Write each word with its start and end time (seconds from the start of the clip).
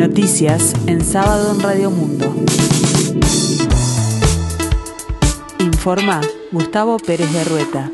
Noticias 0.00 0.72
en 0.86 1.04
sábado 1.04 1.54
en 1.54 1.60
Radio 1.60 1.90
Mundo. 1.90 2.34
Informa 5.58 6.22
Gustavo 6.50 6.96
Pérez 6.98 7.30
de 7.30 7.44
Rueta. 7.44 7.92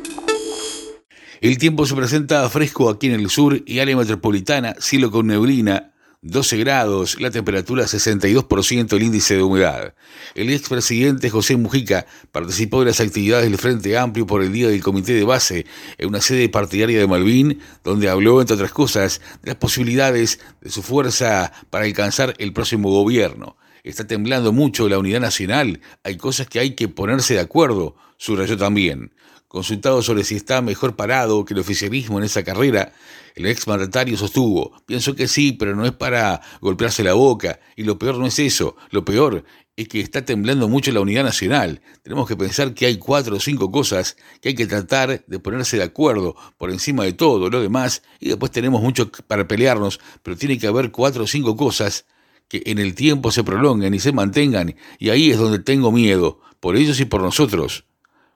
El 1.41 1.59
tiempo 1.59 1.85
se 1.85 1.97
presenta 1.97 2.49
fresco 2.49 2.91
aquí 2.91 3.09
en 3.09 3.15
el 3.15 3.29
sur 3.29 3.61
y 3.67 3.81
área 3.81 3.97
metropolitana, 3.97 4.77
cielo 4.79 5.11
con 5.11 5.27
neblina, 5.27 5.96
12 6.27 6.57
grados, 6.59 7.21
la 7.21 7.31
temperatura 7.31 7.85
62% 7.85 8.93
el 8.97 9.03
índice 9.03 9.37
de 9.37 9.43
humedad. 9.43 9.95
El 10.35 10.51
expresidente 10.51 11.31
José 11.31 11.57
Mujica 11.57 12.07
participó 12.33 12.81
de 12.81 12.87
las 12.87 13.01
actividades 13.01 13.49
del 13.49 13.59
Frente 13.59 13.97
Amplio 13.97 14.27
por 14.27 14.43
el 14.43 14.53
Día 14.53 14.69
del 14.69 14.83
Comité 14.83 15.15
de 15.15 15.25
Base 15.25 15.67
en 15.99 16.09
una 16.09 16.21
sede 16.21 16.49
partidaria 16.49 16.99
de 16.99 17.07
Malvin, 17.07 17.61
donde 17.85 18.09
habló, 18.09 18.41
entre 18.41 18.55
otras 18.55 18.73
cosas, 18.73 19.21
de 19.43 19.51
las 19.51 19.57
posibilidades 19.57 20.41
de 20.61 20.71
su 20.71 20.83
fuerza 20.83 21.53
para 21.71 21.85
alcanzar 21.85 22.35
el 22.39 22.53
próximo 22.53 22.91
gobierno. 22.91 23.57
Está 23.87 24.05
temblando 24.05 24.53
mucho 24.53 24.89
la 24.89 24.99
unidad 24.99 25.21
nacional, 25.21 25.81
hay 26.03 26.17
cosas 26.17 26.49
que 26.49 26.59
hay 26.59 26.75
que 26.75 26.89
ponerse 26.89 27.35
de 27.35 27.41
acuerdo, 27.41 27.95
subrayó 28.17 28.57
también. 28.57 29.15
Consultado 29.47 30.03
sobre 30.03 30.25
si 30.25 30.35
está 30.35 30.61
mejor 30.61 30.97
parado 30.97 31.45
que 31.45 31.55
el 31.55 31.61
oficialismo 31.61 32.19
en 32.19 32.25
esa 32.25 32.43
carrera, 32.43 32.93
el 33.37 33.47
ex 33.47 33.69
mandatario 33.69 34.17
sostuvo, 34.17 34.73
pienso 34.87 35.15
que 35.15 35.29
sí, 35.29 35.53
pero 35.53 35.77
no 35.77 35.87
es 35.87 35.93
para 35.93 36.41
golpearse 36.61 37.05
la 37.05 37.13
boca, 37.13 37.61
y 37.77 37.85
lo 37.85 37.97
peor 37.97 38.19
no 38.19 38.27
es 38.27 38.41
eso, 38.41 38.75
lo 38.91 39.05
peor 39.05 39.45
es 39.77 39.87
que 39.87 40.01
está 40.01 40.25
temblando 40.25 40.69
mucho 40.69 40.91
la 40.91 41.01
unidad 41.01 41.23
nacional. 41.23 41.81
Tenemos 42.03 42.27
que 42.27 42.35
pensar 42.35 42.75
que 42.75 42.87
hay 42.87 42.99
cuatro 42.99 43.37
o 43.37 43.41
cinco 43.41 43.71
cosas 43.71 44.17
que 44.41 44.49
hay 44.49 44.55
que 44.57 44.67
tratar 44.67 45.25
de 45.25 45.39
ponerse 45.39 45.77
de 45.77 45.85
acuerdo 45.85 46.35
por 46.59 46.73
encima 46.73 47.05
de 47.05 47.13
todo 47.13 47.51
lo 47.51 47.63
demás, 47.63 48.03
y 48.19 48.31
después 48.31 48.51
tenemos 48.51 48.83
mucho 48.83 49.13
para 49.29 49.47
pelearnos, 49.47 50.01
pero 50.25 50.37
tiene 50.37 50.59
que 50.59 50.67
haber 50.67 50.91
cuatro 50.91 51.23
o 51.23 51.27
cinco 51.29 51.55
cosas 51.57 52.05
que 52.49 52.63
en 52.67 52.79
el 52.79 52.95
tiempo 52.95 53.31
se 53.31 53.45
prolonguen 53.45 53.95
y 53.95 54.01
se 54.01 54.13
mantengan, 54.13 54.77
y 54.99 55.11
ahí 55.11 55.31
es 55.31 55.39
donde 55.39 55.59
tengo 55.59 55.93
miedo, 55.93 56.41
por 56.61 56.77
ellos 56.77 57.01
y 57.01 57.05
por 57.05 57.23
nosotros. 57.23 57.85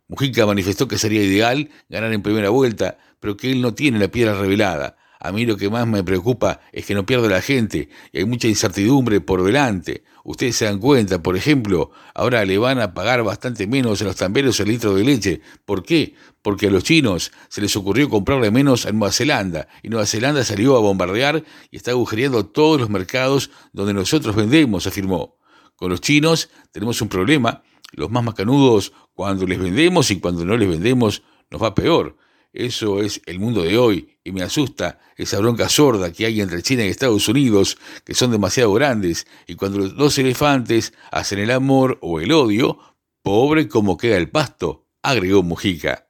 Mujica 0.08 0.44
manifestó 0.46 0.88
que 0.88 0.98
sería 0.98 1.22
ideal 1.22 1.70
ganar 1.88 2.12
en 2.12 2.22
primera 2.22 2.50
vuelta, 2.50 2.98
pero 3.20 3.36
que 3.36 3.52
él 3.52 3.62
no 3.62 3.74
tiene 3.74 3.98
la 3.98 4.08
piedra 4.08 4.34
revelada. 4.34 4.96
A 5.20 5.32
mí 5.32 5.44
lo 5.44 5.58
que 5.58 5.68
más 5.68 5.86
me 5.86 6.02
preocupa 6.02 6.60
es 6.72 6.86
que 6.86 6.94
no 6.94 7.04
pierda 7.04 7.28
la 7.28 7.42
gente 7.42 7.90
y 8.10 8.18
hay 8.18 8.24
mucha 8.24 8.48
incertidumbre 8.48 9.20
por 9.20 9.44
delante. 9.44 10.02
Ustedes 10.24 10.56
se 10.56 10.64
dan 10.64 10.78
cuenta, 10.78 11.22
por 11.22 11.36
ejemplo, 11.36 11.90
ahora 12.14 12.44
le 12.46 12.56
van 12.56 12.80
a 12.80 12.94
pagar 12.94 13.22
bastante 13.22 13.66
menos 13.66 14.00
a 14.00 14.06
los 14.06 14.16
tamberos 14.16 14.58
el 14.60 14.68
litro 14.68 14.94
de 14.94 15.04
leche. 15.04 15.42
¿Por 15.66 15.84
qué? 15.84 16.14
Porque 16.40 16.68
a 16.68 16.70
los 16.70 16.84
chinos 16.84 17.32
se 17.48 17.60
les 17.60 17.76
ocurrió 17.76 18.08
comprarle 18.08 18.50
menos 18.50 18.86
a 18.86 18.92
Nueva 18.92 19.12
Zelanda 19.12 19.68
y 19.82 19.90
Nueva 19.90 20.06
Zelanda 20.06 20.42
salió 20.42 20.76
a 20.76 20.80
bombardear 20.80 21.44
y 21.70 21.76
está 21.76 21.90
agujereando 21.90 22.46
todos 22.46 22.80
los 22.80 22.88
mercados 22.88 23.50
donde 23.72 23.92
nosotros 23.92 24.34
vendemos, 24.34 24.86
afirmó. 24.86 25.36
Con 25.76 25.90
los 25.90 26.00
chinos 26.00 26.48
tenemos 26.72 27.02
un 27.02 27.08
problema 27.08 27.62
los 27.92 28.10
más 28.10 28.24
macanudos, 28.24 28.92
cuando 29.14 29.46
les 29.46 29.58
vendemos 29.58 30.10
y 30.10 30.20
cuando 30.20 30.44
no 30.44 30.56
les 30.56 30.68
vendemos, 30.68 31.22
nos 31.50 31.62
va 31.62 31.74
peor. 31.74 32.16
Eso 32.52 33.00
es 33.00 33.22
el 33.26 33.38
mundo 33.38 33.62
de 33.62 33.78
hoy 33.78 34.18
y 34.24 34.32
me 34.32 34.42
asusta 34.42 34.98
esa 35.16 35.38
bronca 35.38 35.68
sorda 35.68 36.12
que 36.12 36.26
hay 36.26 36.40
entre 36.40 36.62
China 36.62 36.84
y 36.84 36.88
Estados 36.88 37.28
Unidos, 37.28 37.78
que 38.04 38.14
son 38.14 38.32
demasiado 38.32 38.72
grandes, 38.72 39.26
y 39.46 39.54
cuando 39.54 39.78
los 39.78 39.96
dos 39.96 40.18
elefantes 40.18 40.92
hacen 41.12 41.38
el 41.38 41.52
amor 41.52 41.98
o 42.02 42.20
el 42.20 42.32
odio, 42.32 42.78
pobre 43.22 43.68
como 43.68 43.96
queda 43.96 44.16
el 44.16 44.30
pasto, 44.30 44.88
agregó 45.02 45.44
Mujica. 45.44 46.08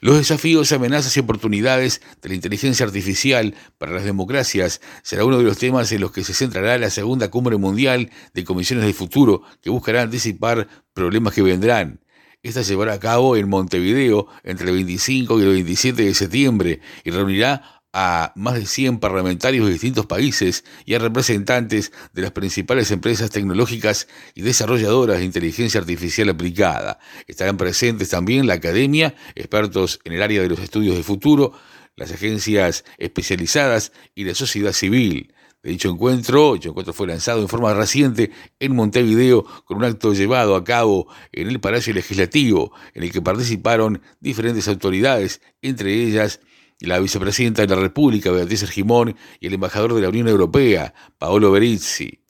Los 0.00 0.16
desafíos, 0.16 0.72
amenazas 0.72 1.16
y 1.16 1.20
oportunidades 1.20 2.02
de 2.20 2.28
la 2.28 2.34
inteligencia 2.34 2.84
artificial 2.84 3.54
para 3.78 3.92
las 3.92 4.04
democracias 4.04 4.80
será 5.02 5.24
uno 5.24 5.38
de 5.38 5.44
los 5.44 5.58
temas 5.58 5.90
en 5.92 6.00
los 6.00 6.10
que 6.10 6.24
se 6.24 6.34
centrará 6.34 6.76
la 6.78 6.90
segunda 6.90 7.30
cumbre 7.30 7.56
mundial 7.56 8.10
de 8.34 8.44
comisiones 8.44 8.84
del 8.84 8.94
futuro 8.94 9.42
que 9.60 9.70
buscará 9.70 10.02
anticipar 10.02 10.66
problemas 10.92 11.34
que 11.34 11.42
vendrán. 11.42 12.01
Esta 12.42 12.64
se 12.64 12.70
llevará 12.70 12.94
a 12.94 12.98
cabo 12.98 13.36
en 13.36 13.48
Montevideo 13.48 14.26
entre 14.42 14.66
el 14.68 14.74
25 14.74 15.38
y 15.38 15.42
el 15.44 15.48
27 15.50 16.02
de 16.02 16.12
septiembre 16.12 16.80
y 17.04 17.12
reunirá 17.12 17.82
a 17.92 18.32
más 18.34 18.54
de 18.54 18.66
100 18.66 18.98
parlamentarios 18.98 19.64
de 19.64 19.72
distintos 19.72 20.06
países 20.06 20.64
y 20.84 20.94
a 20.94 20.98
representantes 20.98 21.92
de 22.12 22.22
las 22.22 22.32
principales 22.32 22.90
empresas 22.90 23.30
tecnológicas 23.30 24.08
y 24.34 24.42
desarrolladoras 24.42 25.18
de 25.18 25.24
inteligencia 25.24 25.78
artificial 25.78 26.30
aplicada. 26.30 26.98
Estarán 27.28 27.56
presentes 27.56 28.08
también 28.08 28.48
la 28.48 28.54
academia, 28.54 29.14
expertos 29.36 30.00
en 30.02 30.14
el 30.14 30.22
área 30.22 30.42
de 30.42 30.48
los 30.48 30.58
estudios 30.58 30.96
de 30.96 31.04
futuro, 31.04 31.52
las 31.94 32.10
agencias 32.10 32.84
especializadas 32.98 33.92
y 34.16 34.24
la 34.24 34.34
sociedad 34.34 34.72
civil. 34.72 35.32
Dicho 35.62 35.90
encuentro, 35.90 36.54
dicho 36.54 36.70
encuentro 36.70 36.92
fue 36.92 37.06
lanzado 37.06 37.40
en 37.40 37.48
forma 37.48 37.72
reciente 37.72 38.32
en 38.58 38.74
Montevideo 38.74 39.44
con 39.64 39.76
un 39.76 39.84
acto 39.84 40.12
llevado 40.12 40.56
a 40.56 40.64
cabo 40.64 41.06
en 41.30 41.48
el 41.48 41.60
Palacio 41.60 41.94
Legislativo, 41.94 42.72
en 42.94 43.04
el 43.04 43.12
que 43.12 43.22
participaron 43.22 44.02
diferentes 44.18 44.66
autoridades, 44.66 45.40
entre 45.60 45.94
ellas 45.94 46.40
la 46.80 46.98
vicepresidenta 46.98 47.62
de 47.62 47.68
la 47.68 47.80
República, 47.80 48.32
Beatriz 48.32 48.64
Argimón, 48.64 49.16
y 49.38 49.46
el 49.46 49.54
embajador 49.54 49.94
de 49.94 50.02
la 50.02 50.08
Unión 50.08 50.26
Europea, 50.26 50.94
Paolo 51.16 51.52
Berizzi. 51.52 52.21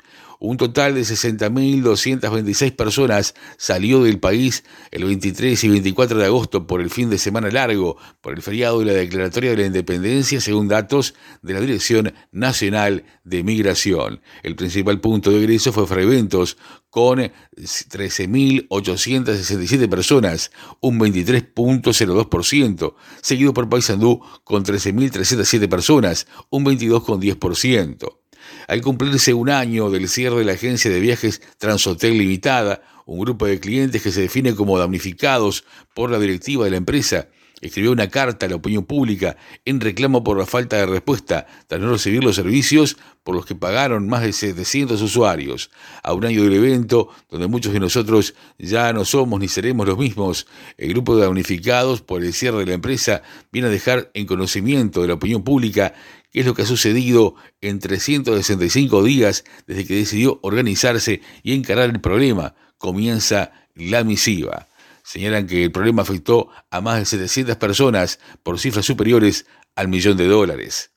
Un 0.45 0.57
total 0.57 0.97
de 0.97 1.03
60.226 1.03 2.75
personas 2.75 3.37
salió 3.59 4.03
del 4.03 4.19
país 4.19 4.65
el 4.91 5.05
23 5.05 5.63
y 5.63 5.69
24 5.69 6.19
de 6.19 6.25
agosto 6.25 6.67
por 6.67 6.81
el 6.81 6.91
fin 6.91 7.11
de 7.11 7.19
semana 7.19 7.49
largo, 7.49 7.97
por 8.21 8.35
el 8.35 8.43
feriado 8.43 8.83
y 8.83 8.87
la 8.87 8.93
declaratoria 8.93 9.51
de 9.51 9.59
la 9.59 9.67
independencia, 9.67 10.41
según 10.41 10.67
datos 10.67 11.15
de 11.43 11.55
la 11.55 11.61
Dirección 11.61 12.13
Nacional 12.33 13.05
de 13.23 13.45
Migración. 13.45 14.21
El 14.43 14.57
principal 14.57 15.01
punto 15.01 15.31
de 15.31 15.39
egreso 15.39 15.73
fue 15.73 15.87
Freventos, 15.87 16.57
con 16.91 17.21
13.867 17.21 19.89
personas, 19.89 20.51
un 20.81 20.99
23.02%, 20.99 22.95
seguido 23.21 23.55
por 23.55 23.69
Paysandú 23.69 24.21
con 24.43 24.65
13.307 24.65 25.69
personas, 25.69 26.27
un 26.51 26.65
22.10%. 26.65 28.22
Al 28.69 28.81
cumplirse 28.81 29.35
un 29.35 29.51
año 29.51 29.91
del 29.91 30.09
cierre 30.09 30.39
de 30.39 30.45
la 30.45 30.53
agencia 30.53 30.91
de 30.91 31.01
viajes 31.01 31.43
Transhotel 31.59 32.17
Limitada, 32.19 32.83
un 33.07 33.19
grupo 33.19 33.47
de 33.47 33.61
clientes 33.61 34.03
que 34.03 34.13
se 34.13 34.23
define 34.23 34.55
como 34.55 34.79
damnificados 34.79 35.65
por 35.95 36.11
la 36.11 36.19
directiva 36.19 36.65
de 36.65 36.71
la 36.71 36.77
empresa, 36.77 37.29
escribió 37.63 37.93
una 37.93 38.11
carta 38.11 38.45
a 38.45 38.49
la 38.49 38.57
opinión 38.57 38.85
pública 38.85 39.37
en 39.65 39.81
reclamo 39.81 40.23
por 40.23 40.37
la 40.37 40.45
falta 40.45 40.77
de 40.77 40.87
respuesta 40.87 41.47
tras 41.69 41.81
no 41.81 41.91
recibir 41.91 42.23
los 42.23 42.37
servicios 42.37 42.99
por 43.23 43.37
los 43.37 43.47
que 43.47 43.55
pagaron 43.55 44.09
más 44.09 44.23
de 44.23 44.33
700 44.33 45.01
usuarios. 45.01 45.71
A 46.03 46.13
un 46.13 46.25
año 46.27 46.43
del 46.43 46.55
evento, 46.55 47.09
donde 47.31 47.47
muchos 47.47 47.73
de 47.73 47.81
nosotros 47.81 48.35
ya 48.59 48.93
no 48.93 49.05
somos 49.05 49.41
ni 49.41 49.49
seremos 49.49 49.87
los 49.87 49.97
mismos, 49.97 50.47
el 50.77 50.91
grupo 50.91 51.17
de 51.17 51.23
damnificados 51.23 52.03
por 52.03 52.23
el 52.25 52.35
cierre 52.35 52.59
de 52.59 52.67
la 52.67 52.75
empresa 52.75 53.23
viene 53.53 53.69
a 53.69 53.71
dejar 53.71 54.11
en 54.15 54.27
conocimiento 54.27 55.01
de 55.01 55.09
la 55.09 55.15
opinión 55.15 55.45
pública 55.45 55.95
qué 56.33 56.41
es 56.41 56.47
lo 56.47 56.55
que 56.55 56.63
ha 56.63 56.67
sucedido 56.67 57.37
en 57.61 57.79
365 57.79 59.05
días 59.05 59.45
desde 59.69 59.87
que 59.87 59.95
decidió 59.95 60.41
organizarse 60.43 61.21
y 61.45 61.55
encarar 61.55 61.91
el 61.91 62.01
problema. 62.01 62.55
Comienza 62.79 63.53
la 63.77 64.03
misiva. 64.03 64.67
Señalan 65.03 65.47
que 65.47 65.65
el 65.65 65.73
problema 65.73 66.03
afectó 66.03 66.49
a 66.71 66.81
más 66.81 66.99
de 66.99 67.07
700 67.07 67.57
personas 67.57 68.21
por 68.43 68.59
cifras 68.59 68.87
superiores 68.87 69.47
al 69.75 69.89
millón 69.89 70.17
de 70.17 70.27
dólares. 70.27 70.93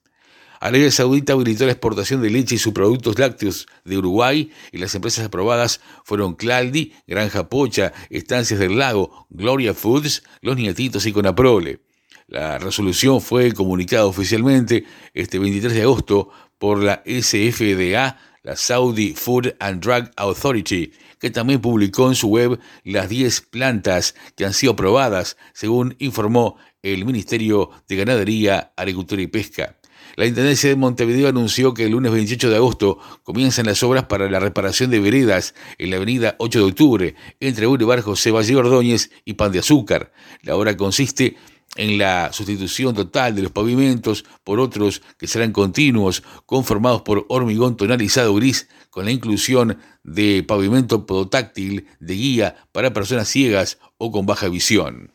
Arabia 0.59 0.89
Saudita 0.89 1.33
habilitó 1.33 1.66
la 1.66 1.73
exportación 1.73 2.21
de 2.21 2.29
leche 2.29 2.55
y 2.55 2.57
sus 2.57 2.73
productos 2.73 3.19
lácteos 3.19 3.67
de 3.83 3.97
Uruguay 3.97 4.51
y 4.71 4.77
las 4.77 4.95
empresas 4.95 5.25
aprobadas 5.25 5.81
fueron 6.03 6.35
Claldi, 6.35 6.93
Granja 7.07 7.49
Pocha, 7.49 7.93
Estancias 8.09 8.59
del 8.59 8.77
Lago, 8.77 9.27
Gloria 9.29 9.73
Foods, 9.73 10.23
Los 10.41 10.55
Nietitos 10.55 11.05
y 11.05 11.11
Conaprole. 11.11 11.81
La 12.27 12.57
resolución 12.57 13.22
fue 13.22 13.51
comunicada 13.51 14.05
oficialmente 14.05 14.85
este 15.13 15.37
23 15.37 15.73
de 15.73 15.81
agosto 15.84 16.29
por 16.58 16.81
la 16.81 17.03
SFDA, 17.05 18.17
la 18.46 18.56
Saudi 18.56 19.14
Food 19.16 19.56
and 19.59 19.84
Drug 19.84 20.12
Authority, 20.16 20.92
que 21.20 21.32
también 21.32 21.62
publicó 21.62 22.08
en 22.08 22.16
su 22.16 22.28
web 22.28 22.59
las 22.84 23.09
10 23.09 23.42
plantas 23.42 24.14
que 24.36 24.46
han 24.46 24.53
sido 24.53 24.74
aprobadas, 24.74 25.36
según 25.53 25.96
informó 25.97 26.58
el 26.84 27.06
Ministerio 27.06 27.72
de 27.90 27.96
Ganadería, 27.96 28.72
Agricultura 28.78 29.24
y 29.24 29.28
Pesca. 29.28 29.78
La 30.16 30.28
Intendencia 30.28 30.70
de 30.70 30.76
Montevideo 30.76 31.28
anunció 31.28 31.74
que 31.74 31.86
el 31.86 31.92
lunes 31.92 32.12
28 32.12 32.52
de 32.52 32.56
agosto 32.56 33.00
comienzan 33.24 33.66
las 33.66 33.82
obras 33.82 34.06
para 34.06 34.30
la 34.30 34.40
reparación 34.40 34.92
de 34.92 35.00
veredas 35.00 35.56
en 35.80 35.90
la 35.90 35.97
avenida 35.97 36.36
8 36.38 36.59
de 36.59 36.66
octubre, 36.66 37.16
entre 37.40 37.66
Boulevard 37.66 38.02
José 38.02 38.30
Valle 38.30 38.56
Ordóñez 38.56 39.09
y 39.26 39.34
Pan 39.34 39.52
de 39.52 39.59
Azúcar. 39.59 40.14
La 40.44 40.56
obra 40.56 40.78
consiste 40.78 41.26
en 41.26 41.36
la 41.75 42.31
sustitución 42.31 42.95
total 42.95 43.35
de 43.35 43.43
los 43.43 43.51
pavimentos 43.51 44.25
por 44.43 44.59
otros 44.59 45.01
que 45.17 45.27
serán 45.27 45.51
continuos, 45.51 46.23
conformados 46.45 47.01
por 47.01 47.25
hormigón 47.29 47.77
tonalizado 47.77 48.33
gris, 48.35 48.67
con 48.89 49.05
la 49.05 49.11
inclusión 49.11 49.77
de 50.03 50.43
pavimento 50.47 51.05
podotáctil 51.05 51.87
de 51.99 52.13
guía 52.13 52.55
para 52.72 52.93
personas 52.93 53.27
ciegas 53.27 53.77
o 53.97 54.11
con 54.11 54.25
baja 54.25 54.47
visión. 54.47 55.15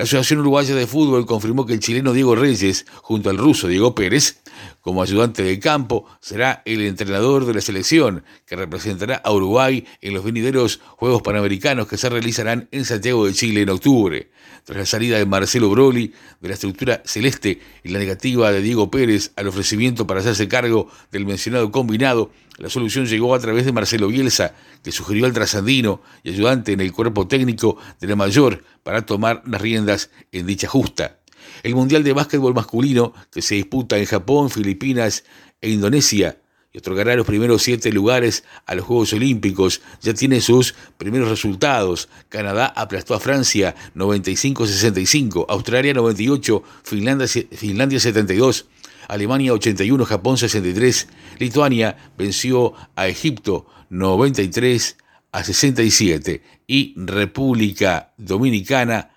La 0.00 0.04
Asociación 0.04 0.40
Uruguaya 0.40 0.74
de 0.74 0.86
Fútbol 0.86 1.26
confirmó 1.26 1.66
que 1.66 1.74
el 1.74 1.80
chileno 1.80 2.14
Diego 2.14 2.34
Reyes, 2.34 2.86
junto 3.02 3.28
al 3.28 3.36
ruso 3.36 3.68
Diego 3.68 3.94
Pérez, 3.94 4.40
como 4.80 5.02
ayudante 5.02 5.42
de 5.42 5.58
campo, 5.58 6.06
será 6.22 6.62
el 6.64 6.80
entrenador 6.80 7.44
de 7.44 7.52
la 7.52 7.60
selección 7.60 8.24
que 8.46 8.56
representará 8.56 9.16
a 9.16 9.30
Uruguay 9.30 9.84
en 10.00 10.14
los 10.14 10.24
venideros 10.24 10.80
Juegos 10.96 11.20
Panamericanos 11.20 11.86
que 11.86 11.98
se 11.98 12.08
realizarán 12.08 12.66
en 12.72 12.86
Santiago 12.86 13.26
de 13.26 13.34
Chile 13.34 13.60
en 13.60 13.68
octubre. 13.68 14.30
Tras 14.64 14.78
la 14.78 14.86
salida 14.86 15.18
de 15.18 15.26
Marcelo 15.26 15.68
Broly 15.68 16.14
de 16.40 16.48
la 16.48 16.54
estructura 16.54 17.02
celeste 17.04 17.60
y 17.84 17.90
la 17.90 17.98
negativa 17.98 18.50
de 18.52 18.62
Diego 18.62 18.90
Pérez 18.90 19.32
al 19.36 19.48
ofrecimiento 19.48 20.06
para 20.06 20.20
hacerse 20.20 20.48
cargo 20.48 20.90
del 21.10 21.26
mencionado 21.26 21.70
combinado, 21.70 22.30
la 22.60 22.68
solución 22.68 23.06
llegó 23.06 23.34
a 23.34 23.38
través 23.38 23.64
de 23.64 23.72
Marcelo 23.72 24.08
Bielsa, 24.08 24.54
que 24.84 24.92
sugirió 24.92 25.24
al 25.24 25.32
trasandino 25.32 26.02
y 26.22 26.28
ayudante 26.28 26.72
en 26.72 26.82
el 26.82 26.92
cuerpo 26.92 27.26
técnico 27.26 27.78
de 27.98 28.06
la 28.06 28.16
mayor 28.16 28.62
para 28.82 29.06
tomar 29.06 29.42
las 29.46 29.62
riendas 29.62 30.10
en 30.30 30.46
dicha 30.46 30.68
justa. 30.68 31.20
El 31.62 31.74
Mundial 31.74 32.04
de 32.04 32.12
Básquetbol 32.12 32.52
Masculino, 32.52 33.14
que 33.32 33.40
se 33.40 33.54
disputa 33.54 33.96
en 33.96 34.04
Japón, 34.04 34.50
Filipinas 34.50 35.24
e 35.62 35.70
Indonesia, 35.70 36.38
y 36.70 36.78
otorgará 36.78 37.16
los 37.16 37.26
primeros 37.26 37.62
siete 37.62 37.90
lugares 37.92 38.44
a 38.66 38.74
los 38.74 38.84
Juegos 38.84 39.14
Olímpicos, 39.14 39.80
ya 40.02 40.12
tiene 40.12 40.42
sus 40.42 40.74
primeros 40.98 41.30
resultados. 41.30 42.10
Canadá 42.28 42.66
aplastó 42.66 43.14
a 43.14 43.20
Francia 43.20 43.74
95-65, 43.96 45.46
Australia 45.48 45.94
98, 45.94 46.62
Finlandia, 46.82 47.26
Finlandia 47.26 47.98
72, 47.98 48.66
Alemania 49.10 49.52
81, 49.52 50.04
Japón 50.04 50.38
63, 50.38 51.08
Lituania 51.40 51.96
venció 52.16 52.74
a 52.94 53.08
Egipto 53.08 53.66
93 53.88 54.96
a 55.32 55.42
67 55.42 56.42
y 56.68 56.94
República 56.96 58.14
Dominicana 58.16 59.10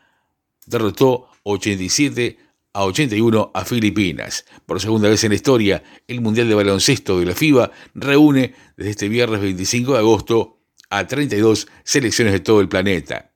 derrotó 0.66 1.30
87 1.44 2.40
a 2.74 2.86
81 2.86 3.52
a 3.54 3.66
Filipinas. 3.66 4.46
Por 4.66 4.82
segunda 4.82 5.10
vez 5.10 5.24
en 5.26 5.30
la 5.30 5.36
historia, 5.36 5.84
el 6.08 6.22
Mundial 6.22 6.48
de 6.48 6.56
Baloncesto 6.56 7.20
de 7.20 7.28
la 7.28 7.36
FIBA 7.36 7.70
reúne 7.94 8.56
desde 8.76 8.90
este 8.90 9.10
viernes 9.10 9.42
25 9.42 9.94
de 9.94 10.00
agosto 10.00 10.58
a 10.90 11.06
32 11.06 11.68
selecciones 11.84 12.34
de 12.34 12.40
todo 12.40 12.62
el 12.62 12.68
planeta. 12.68 13.32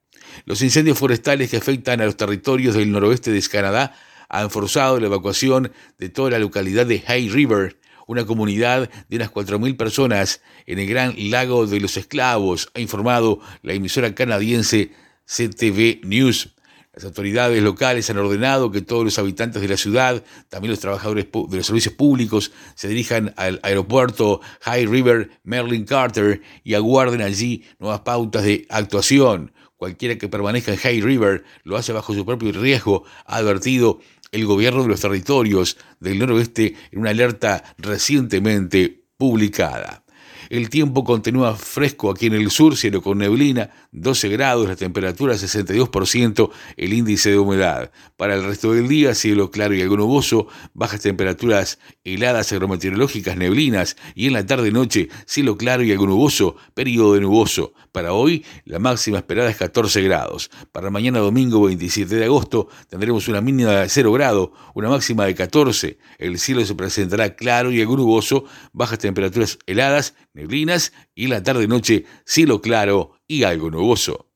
Los 0.45 0.63
incendios 0.63 0.97
forestales 0.97 1.51
que 1.51 1.57
afectan 1.57 2.01
a 2.01 2.05
los 2.05 2.17
territorios 2.17 2.73
del 2.73 2.91
noroeste 2.91 3.29
de 3.29 3.41
Canadá 3.43 3.95
han 4.29 4.49
forzado 4.49 4.99
la 4.99 5.07
evacuación 5.07 5.71
de 5.97 6.09
toda 6.09 6.31
la 6.31 6.39
localidad 6.39 6.85
de 6.85 7.03
Hay 7.07 7.29
River, 7.29 7.77
una 8.07 8.25
comunidad 8.25 8.89
de 9.09 9.15
unas 9.17 9.31
4.000 9.31 9.75
personas 9.77 10.41
en 10.65 10.79
el 10.79 10.87
Gran 10.87 11.13
Lago 11.29 11.67
de 11.67 11.79
los 11.79 11.97
Esclavos, 11.97 12.69
ha 12.73 12.79
informado 12.79 13.39
la 13.61 13.73
emisora 13.73 14.15
canadiense 14.15 14.91
CTV 15.25 16.05
News. 16.05 16.53
Las 16.93 17.05
autoridades 17.05 17.61
locales 17.61 18.09
han 18.09 18.17
ordenado 18.17 18.71
que 18.71 18.81
todos 18.81 19.03
los 19.03 19.19
habitantes 19.19 19.61
de 19.61 19.67
la 19.67 19.77
ciudad, 19.77 20.23
también 20.49 20.71
los 20.71 20.79
trabajadores 20.79 21.27
de 21.31 21.57
los 21.57 21.67
servicios 21.67 21.93
públicos, 21.93 22.51
se 22.73 22.87
dirijan 22.87 23.35
al 23.37 23.59
aeropuerto 23.61 24.41
High 24.61 24.87
River 24.87 25.29
Merlin 25.43 25.85
Carter 25.85 26.41
y 26.63 26.73
aguarden 26.73 27.21
allí 27.21 27.65
nuevas 27.77 27.99
pautas 27.99 28.43
de 28.43 28.65
actuación. 28.69 29.51
Cualquiera 29.75 30.17
que 30.17 30.27
permanezca 30.27 30.71
en 30.71 30.79
High 30.79 31.01
River 31.01 31.43
lo 31.63 31.77
hace 31.77 31.93
bajo 31.93 32.15
su 32.15 32.25
propio 32.25 32.51
riesgo, 32.51 33.03
ha 33.27 33.35
advertido 33.35 33.99
el 34.31 34.45
gobierno 34.45 34.83
de 34.83 34.89
los 34.89 35.01
territorios 35.01 35.77
del 35.99 36.19
noroeste 36.19 36.75
en 36.91 36.99
una 36.99 37.11
alerta 37.11 37.63
recientemente 37.77 39.03
publicada. 39.17 40.03
El 40.49 40.69
tiempo 40.69 41.03
continúa 41.03 41.55
fresco 41.55 42.09
aquí 42.09 42.27
en 42.27 42.33
el 42.33 42.49
sur, 42.51 42.77
cielo 42.77 43.01
con 43.01 43.17
neblina, 43.17 43.69
12 43.91 44.29
grados, 44.29 44.67
la 44.67 44.77
temperatura 44.77 45.33
62%, 45.35 46.49
el 46.77 46.93
índice 46.93 47.31
de 47.31 47.37
humedad. 47.37 47.91
Para 48.15 48.35
el 48.35 48.45
resto 48.45 48.71
del 48.71 48.87
día, 48.87 49.13
cielo 49.13 49.51
claro 49.51 49.75
y 49.75 49.81
algo 49.81 49.97
nuboso, 49.97 50.47
bajas 50.73 51.01
temperaturas 51.01 51.79
heladas 52.05 52.51
agrometeorológicas, 52.53 53.35
neblinas 53.35 53.97
y 54.15 54.27
en 54.27 54.33
la 54.33 54.45
tarde-noche, 54.45 55.09
cielo 55.25 55.57
claro 55.57 55.83
y 55.83 55.91
algo 55.91 56.07
nuboso, 56.07 56.55
periodo 56.73 57.15
de 57.15 57.21
nuboso. 57.21 57.73
Para 57.91 58.13
hoy, 58.13 58.45
la 58.63 58.79
máxima 58.79 59.17
esperada 59.17 59.49
es 59.49 59.57
14 59.57 60.01
grados. 60.03 60.49
Para 60.71 60.89
mañana 60.89 61.19
domingo 61.19 61.61
27 61.63 62.15
de 62.15 62.25
agosto 62.25 62.69
tendremos 62.89 63.27
una 63.27 63.41
mínima 63.41 63.71
de 63.71 63.89
0 63.89 64.11
grado, 64.13 64.53
una 64.75 64.87
máxima 64.87 65.25
de 65.25 65.35
14. 65.35 65.97
El 66.19 66.39
cielo 66.39 66.63
se 66.65 66.75
presentará 66.75 67.35
claro 67.35 67.71
y 67.71 67.81
algo 67.81 67.97
nuboso, 67.97 68.45
bajas 68.71 68.99
temperaturas 68.99 69.59
heladas, 69.65 70.13
neblinas 70.37 70.93
y 71.15 71.27
la 71.27 71.43
tarde-noche 71.43 72.05
cielo 72.25 72.61
claro 72.61 73.19
y 73.27 73.43
algo 73.43 73.69
nuboso. 73.69 74.26